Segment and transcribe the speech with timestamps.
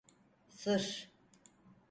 [0.49, 1.11] Sır…